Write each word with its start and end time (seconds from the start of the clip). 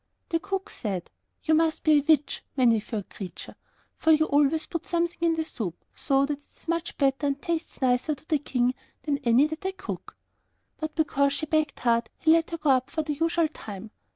The 0.29 0.39
cook 0.39 0.71
said, 0.71 1.11
'You 1.43 1.53
must 1.53 1.83
be 1.83 1.99
a 1.99 2.01
witch, 2.01 2.41
Many 2.57 2.79
furred 2.79 3.07
Creature, 3.11 3.53
for 3.99 4.09
you 4.11 4.25
always 4.25 4.65
put 4.65 4.87
something 4.87 5.19
in 5.21 5.35
the 5.35 5.45
soup, 5.45 5.75
so 5.93 6.25
that 6.25 6.39
it 6.39 6.57
is 6.57 6.67
much 6.67 6.97
better 6.97 7.27
and 7.27 7.39
tastes 7.39 7.79
nicer 7.83 8.15
to 8.15 8.27
the 8.27 8.39
King 8.39 8.73
than 9.03 9.19
any 9.19 9.45
that 9.45 9.63
I 9.63 9.73
cook.' 9.73 10.17
But 10.79 10.95
because 10.95 11.33
she 11.33 11.45
begged 11.45 11.81
hard, 11.81 12.09
he 12.17 12.31
let 12.31 12.49
her 12.49 12.57
go 12.57 12.71
up 12.71 12.89
for 12.89 13.03
the 13.03 13.13
usual 13.13 13.47
time. 13.49 13.91